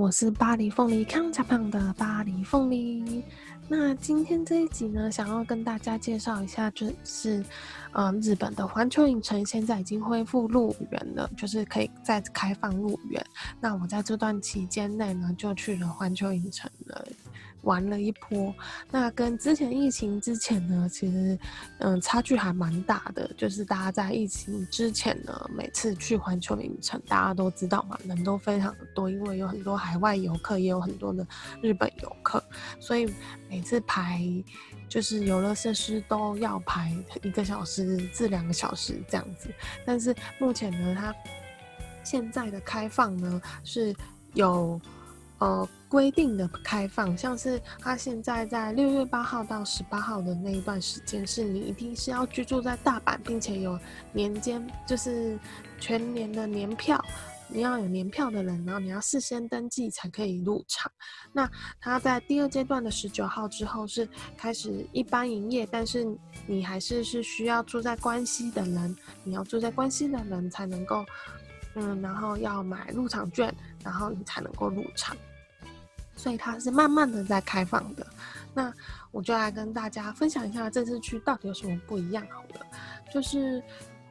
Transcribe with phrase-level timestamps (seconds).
[0.00, 3.22] 我是巴黎凤梨康家胖的巴黎凤梨。
[3.68, 7.44] 那今天这一集呢，想要跟大家介绍一下，就是
[7.92, 13.22] 嗯，日本的环球影城现在已经恢复入园了，就是可以再次开放入园。
[13.60, 17.06] 那我在这段期间内呢，就去了环球影城了。
[17.62, 18.54] 玩了一波，
[18.90, 21.38] 那跟之前疫情之前呢，其实
[21.78, 23.30] 嗯差距还蛮大的。
[23.36, 31.26] 就是大家在疫情之前呢，每次去环球影城，大家都知道嘛，人都非常的多，因为有很多海外游客，也有很多的
[31.62, 32.42] 日本游客，
[32.78, 33.12] 所以
[33.48, 34.22] 每次排
[34.88, 39.50] 就是游乐设施都要排一个小时至两个小时这样子。
[39.84, 41.14] 但是目前呢，它
[42.02, 43.94] 现在的开放呢是
[44.34, 44.80] 有。
[45.40, 53.78] 呃，规定的开放，像是他现在在六月八号到十八号的那一段时间，是你一定是要居住在大阪，并且有
[54.12, 55.38] 年间就是
[55.78, 57.02] 全年的年票，
[57.48, 60.92] 你要有年票的人，然后你要事先登记才可以入场。
[61.32, 66.06] 那他在第二阶段的十九号之后是开始一般营业，但是
[66.46, 71.02] 你还是是需要住在关西的人，你要住在关西的人才能够，
[71.76, 75.16] 嗯，然后要买入场券，然后你才能够入场。
[76.20, 78.06] 所以它是慢慢的在开放的，
[78.52, 78.70] 那
[79.10, 82.66] 我就来跟大家分享一下这次去到底有什么不一样好了。
[83.10, 83.62] 就是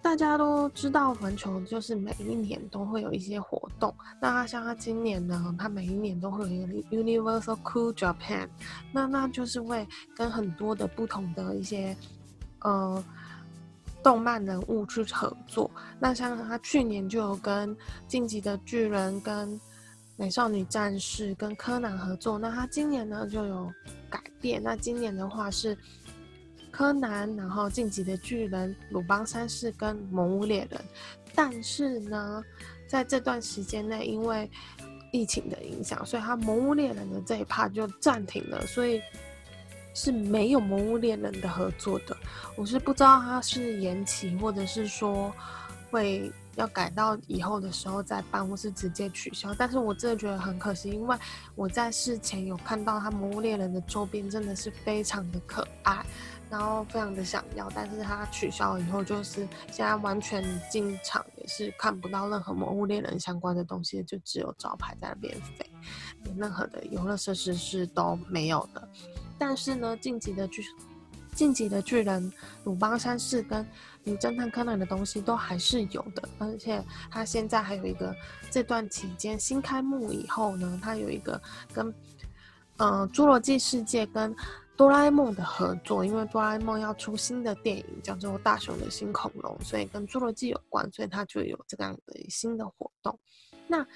[0.00, 8.46] 大家都知道环球就是每一年都会有一些活动，那像它今年呢，它每一年都会有一个 Universal Cool Japan，
[8.92, 9.84] 那那就是会
[10.14, 11.96] 跟很多的不同的一些
[12.60, 13.02] 呃
[14.00, 15.68] 动漫人物去合作。
[15.98, 19.60] 那像它去年就有跟晋级的巨人跟
[20.18, 23.70] 美少女战士跟柯南合作，那他今年呢就有
[24.08, 24.62] 改变。
[24.62, 25.76] 那今年的话是
[26.70, 30.80] 柯南，然后晋级的巨人、鲁邦三世跟魔物猎人。
[31.34, 32.42] 但是呢，
[32.88, 34.50] 在这段时间内，因为
[35.12, 39.02] 疫情的影响，所以他魔物猎人的这一 part 就暂停了，所以
[39.92, 42.16] 是没有魔物猎人的合作的。
[42.56, 45.30] 我是不知道他是延期，或者是说
[45.90, 46.32] 会。
[46.56, 49.54] 要改到以后的时候再办，或是直接取消。
[49.54, 51.16] 但是我真的觉得很可惜，因为
[51.54, 56.04] 我在事前有看到他《魔物猎人》的周边，真的是非常的可爱，
[56.50, 57.70] 然后非常的想要。
[57.74, 65.70] 但是他取消了以后，就是现在完全进场也是看不到任何《魔物猎人》相关的东西，就只有招牌在那边飞，
[66.36, 68.88] 任何的游乐设施是都没有的。
[69.38, 70.48] 但是呢，晋级的
[71.36, 72.32] 晋级的巨人、
[72.64, 73.64] 鲁邦三世跟
[74.02, 78.16] 名侦探柯南的东西都还是有的，而且他现在还有一个
[78.50, 81.40] 这段期间新开幕以后呢，他有一个
[81.74, 81.94] 跟
[82.78, 84.34] 嗯侏罗纪世界跟
[84.76, 93.18] 哆啦 A 梦的合作，因为哆啦 A 梦要出新的电影叫做《大雄的新恐龙》，所以跟侏罗纪有关，所以他就有这样的新的活动。
[93.68, 93.86] 那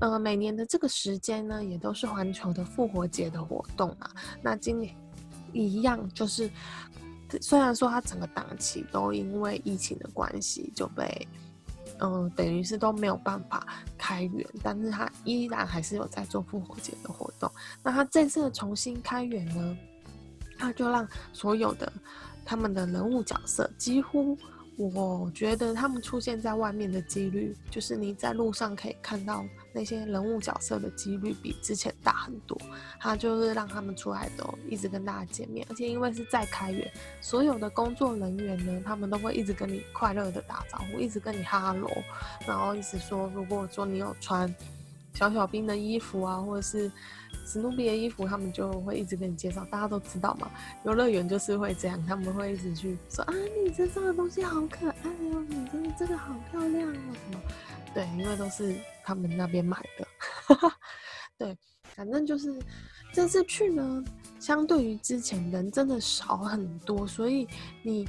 [0.00, 4.10] 呃每年的这个时间呢，也都是环球的复活节的活动啊。
[4.42, 4.94] 那今年
[5.52, 6.50] 一样就是。
[7.42, 11.28] 虽然说他整个档期都因为疫情的关系就被，
[12.00, 13.66] 嗯，等于是都没有办法
[13.98, 17.52] 开源，但是他依然还是有在做复活节的活动。
[17.82, 19.76] 那他这次重新开源呢，
[20.56, 21.92] 他就让所有的
[22.46, 24.34] 他们的人物角色几乎。
[24.78, 32.56] 我觉得他们出现在外面的几率，就是你在路上可以看到那些人物角色的几率比之前大很多。
[33.00, 36.88] 他就是让他们出来都一直跟大家见面，而且因为是在开园，
[37.20, 41.90] 所有的工作人员呢，他们都会一直跟你快乐的打招呼，一直跟你哈喽，
[42.46, 44.54] 然后一直说，如果说你有穿
[45.12, 46.88] 小小兵的衣服啊，或者是。
[47.48, 50.50] 史努比的衣服，他们就会一直跟你介绍，大家都知道嘛。
[50.84, 53.34] 游乐园就是会这样，他们会一直去说啊，
[53.64, 57.42] 你身上的东西好可爱哦，你真的这个好漂亮哦，什么？
[57.94, 60.06] 对，因为都是他们那边买的。
[61.38, 61.56] 对，
[61.96, 62.54] 反正就是
[63.14, 64.04] 这次去呢，
[64.38, 67.48] 相对于之前人真的少很多，所以
[67.82, 68.06] 你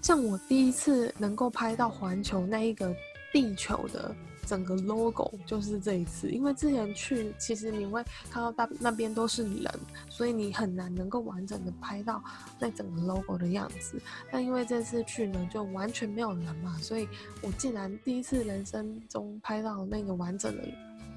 [0.00, 2.94] 像我第一次能够拍到环球那一个
[3.32, 4.14] 地球的。
[4.50, 9.72] 整个 logo 就是这一次，因为之前去其实你会看到大那边都是人，
[10.08, 12.20] 所以你很难能够完整的拍到
[12.58, 14.02] 那整个 logo 的样子。
[14.28, 17.08] 但因为这次去呢，就完全没有人嘛，所以
[17.42, 20.64] 我竟然第一次人生中拍到那个完整的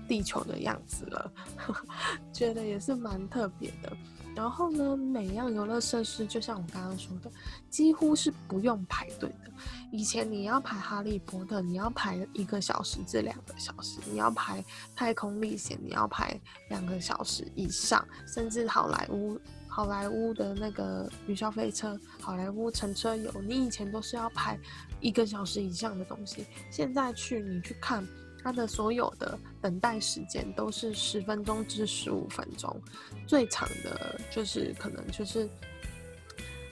[0.07, 1.31] 地球的样子了，
[2.31, 3.91] 觉得也是蛮特别的。
[4.35, 7.31] 然后呢，每样游乐设施就像我刚刚说的，
[7.69, 9.51] 几乎是不用排队的。
[9.91, 14.63] 以前你要排哈利波特，你要排一个小时至两个小时；你要排
[14.95, 16.39] 太空历险，你要排
[16.69, 18.05] 两个小时以上。
[18.27, 24.59] 甚至好莱坞，好莱坞的那个云霄飞车，好莱坞乘车游，你以前都是要排
[24.99, 26.47] 一个小时以上的东西。
[26.71, 28.03] 现在去你去看
[28.43, 32.81] 它的所有的等待时间都是十分钟至十五分钟，
[33.25, 35.49] 最长的就是可能就是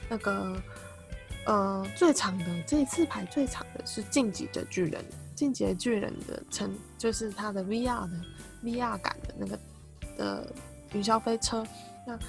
[0.09, 0.61] 那个
[1.45, 5.01] 呃最长的这一次排最长的是《晋级的巨人》，
[5.33, 8.21] 《晋级的巨人》的成就是它的 VR 的
[8.63, 9.59] VR 感的那个
[10.17, 10.53] 的
[10.93, 11.65] 云霄飞车，
[12.05, 12.19] 那。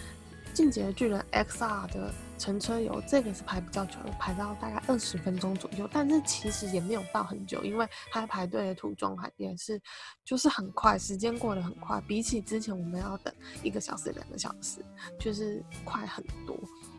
[0.52, 9.80] 进阶巨人 XR 的乘车游，这个是排比较久的，排到大概二十分钟左右，但是其实也没有到很久，因为它排队的途中还也是
[10.24, 13.32] 就是很快，时间过得很快，比起之前我们要等
[13.62, 14.84] 一个小时、两个小时，
[15.18, 16.56] 就是快很多。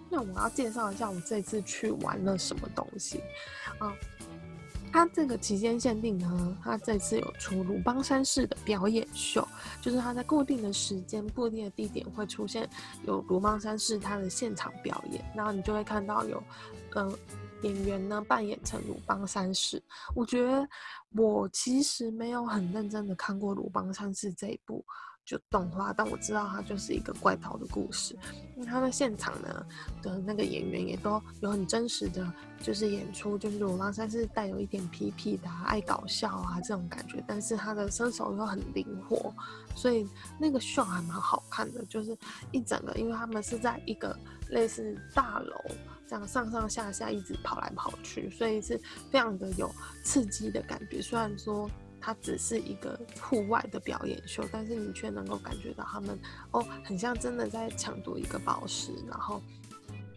[0.09, 3.19] 那我要介绍一下我这次去玩了什么东西
[3.79, 3.91] 啊？
[4.93, 9.45] 它这个期间限定呢，它这次有出鲁邦山市的表演秀，
[9.81, 12.69] 就是它在固定的时间、固定的地点会出现
[13.07, 16.41] 有鲁邦山市它的现场表演，然后你就会看到有，
[16.93, 17.11] 呃，
[17.63, 19.81] 演员呢扮演成鲁邦山市。
[20.13, 20.69] 我觉得
[21.15, 24.85] 我其实没有很认真的看过鲁邦山市这一部。
[25.25, 28.17] 就动画，但我知道它就是一个怪盗的故事。
[28.55, 29.65] 因为它的现场呢
[30.01, 32.31] 的那个演员也都有很真实的，
[32.61, 37.23] 就是演出，就是鲁邦三是带有一点皮皮的，爱搞笑啊这种感觉。
[37.27, 39.33] 但是他的身手又很灵活，
[39.75, 40.07] 所以
[40.39, 41.83] 那个秀还蛮好看的。
[41.85, 42.15] 就是
[42.51, 44.15] 一整个，因为他们是在一个
[44.49, 45.55] 类似大楼
[46.07, 48.79] 这样上上下下一直跑来跑去，所以是
[49.09, 49.69] 非常的有
[50.03, 51.01] 刺激的感觉。
[51.01, 51.69] 虽然说。
[52.05, 56.19] 它只是一个户外的表演秀，但是你却能够感觉到他们
[56.51, 59.41] 哦，很像真的在抢夺一个宝石，然后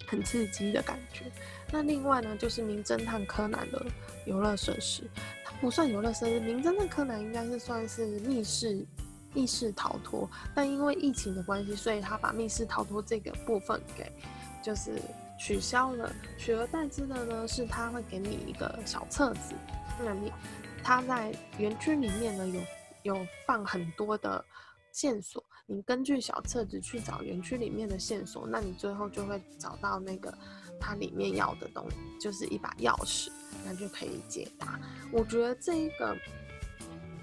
[0.09, 1.31] 很刺激的感觉。
[1.71, 3.87] 那另外呢，就是名侦探柯南的
[4.27, 5.09] 游乐设施，
[5.45, 8.85] 它不算游乐设施，名侦探柯南应该是算是密室
[9.33, 14.11] 密室逃脱，但因为疫情的关系，所以他把密室逃脱这个部分给
[14.61, 15.01] 就是
[15.39, 19.55] 取消了，取而代之的呢是他会给你一个小册子，
[20.05, 20.33] 那你。
[20.87, 24.43] 它在园区里面呢，有有放很多的
[24.93, 30.33] 线索，你根据小册子去找园区里面的线索，那你最后就会找到那个
[30.79, 33.33] 它里面要的东西，就是一把钥匙，
[33.65, 34.79] 那就可以解答。
[35.11, 36.17] 我觉得这一个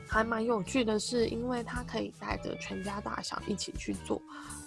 [0.09, 4.21] 还蛮有趣的，是因为它可以带着全家大小一起去做，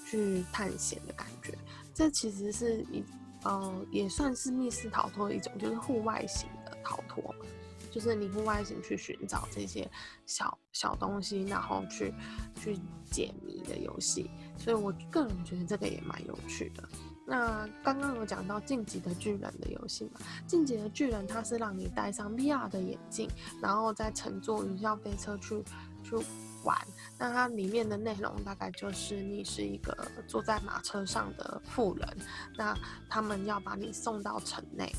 [0.07, 1.53] 去探险的感觉。
[1.93, 3.05] 这其实是一，
[3.45, 7.35] 呃，也算是密室逃脱的一种，就是户外型的逃脱。
[7.97, 9.91] 就是你户外型去寻找这些
[10.27, 12.13] 小小东西，然后去
[12.55, 12.79] 去
[13.11, 16.87] 解谜的游戏，所以我个人觉得这个也蛮有趣的。
[17.27, 20.21] 那刚刚有讲到晋级的巨人的游戏嘛？
[20.47, 23.31] 晋级的巨人它是让你戴上 VR 的眼镜，
[23.63, 25.65] 然后再乘坐云霄飞车去
[26.05, 26.15] 去
[26.65, 26.77] 玩。
[27.19, 29.97] 那它里面的内容大概就是你是一个
[30.29, 32.07] 坐在马车上的富人，
[32.59, 32.77] 那
[33.09, 34.95] 他们要把你送到城内。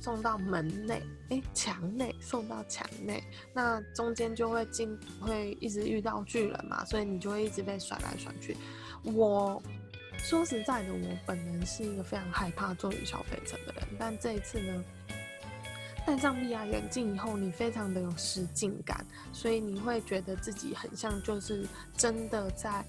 [0.00, 8.56] 送到门内，哎，墙内送到墙内，那中间就会进，会一直遇到巨人嘛，所以你就会一直被甩来甩去。
[9.02, 9.62] 我
[10.16, 14.84] 说实在的，我本人是一个非常害怕坐云霄飞车的人，但这一次呢，
[16.06, 22.84] 戴上 VR 眼镜以后，你非常的有实境感，所以你会觉得自己很像就是真的在。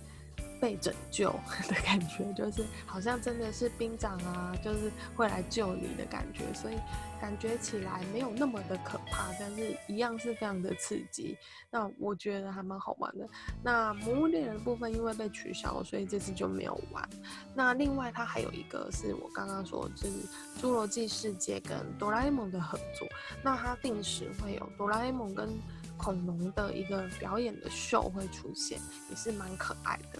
[0.61, 1.31] 被拯救
[1.67, 6.75] 的感觉，就是好像真的是兵长啊，就是会来救你的感觉，所以
[7.19, 11.35] 感觉起来没有那么的可怕，但是一样是非常的刺激。
[11.71, 13.27] 那我觉得还蛮好玩的。
[13.63, 17.09] 那魔物猎人部分因为被取消，所以这次就没有玩。
[17.55, 20.15] 那另外它还有一个是我刚刚说，就是
[20.61, 23.07] 侏罗纪世界跟哆啦 A 梦的合作，
[23.43, 25.57] 那它定时会有哆啦 A 梦跟
[25.97, 30.19] 恐龙的一个表演的秀会出现，也是蛮可爱的。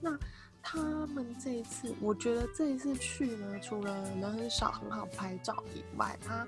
[0.00, 0.18] 那
[0.62, 0.78] 他
[1.08, 6.46] 们这一次，我觉得这一次去呢，除了人很少、很好拍照以外，他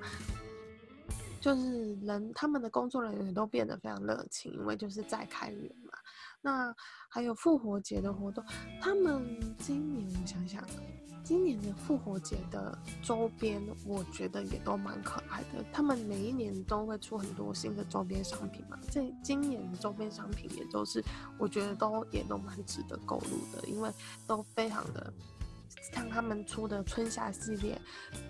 [1.41, 5.93] 就是人，他们的工作人员都变得非常热情，因为就是在开园嘛。
[6.41, 6.75] 那
[7.09, 8.45] 还有复活节的活动，
[8.81, 9.25] 他们
[9.59, 10.65] 今年我想想。
[11.33, 15.65] 今年的复活节的周边，我觉得也都蛮可爱的。
[15.73, 21.03] 他们每一年都会出很多新的周边商品嘛，这今年的周边商品也都是，
[21.39, 23.91] 我觉得都也都蛮值得购入的，因为
[24.27, 25.11] 都非常的
[25.95, 27.81] 像他们出的春夏系列，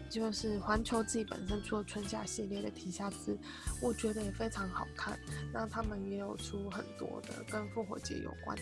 [0.09, 3.37] 就是环球自己本身出的春夏系列的提下字，
[3.83, 5.19] 我觉得也非常好看。
[5.53, 8.57] 那他们也有出很多的跟复活节有关、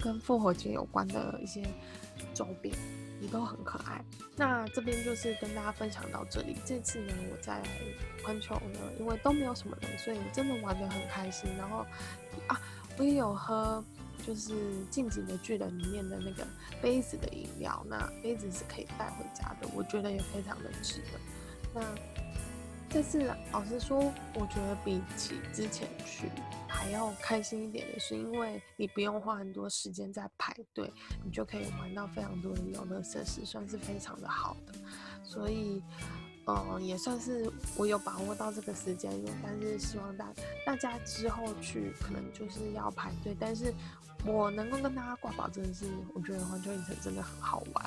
[0.00, 1.62] 跟复活节有关的一些
[2.32, 2.74] 周边。
[3.20, 4.04] 也都很可爱。
[4.36, 6.56] 那这边就是跟大家分享到这里。
[6.64, 7.62] 这次呢，我在
[8.22, 11.50] 环球呢，因为都没有什么人，所以真的玩得很开心。
[11.56, 11.86] 然后
[12.46, 12.60] 啊，
[12.98, 13.82] 我也有喝，
[14.26, 14.54] 就是
[14.90, 16.46] 近景的巨人里面的那个
[16.82, 17.84] 杯子的饮料。
[17.88, 21.18] 那杯子是可以带回家的，我觉得也非常的值得。
[21.74, 21.80] 那
[22.96, 26.30] 这次老实说，我觉得比起之前去
[26.66, 30.90] 还要开心一点的是，因为你不用花很多时间在排队，
[31.22, 34.72] 你就可以玩到非常多的游乐设施，算是非常的好的。
[35.22, 35.82] 所以。
[36.48, 39.12] 嗯，也算是我有把握到这个时间，
[39.42, 40.32] 但是希望大
[40.64, 43.74] 大家之后去可能就是要排队，但是
[44.26, 47.84] 我能够跟大家挂保证的是，我觉得环球影城真的很好玩。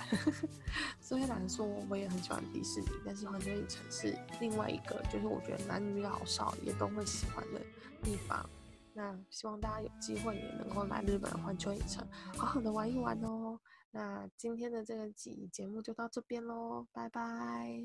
[1.02, 7.60] 虽然说我也很喜欢迪士尼，但是环球影城是另外一个，就是我觉得男女老少也都会喜欢的
[8.02, 8.50] 地方。
[8.94, 13.60] 那希望大家有机会也能够来日本环球影城，好好的玩一玩哦。
[13.92, 17.84] 那今天的这个集节目就到这边喽，拜拜。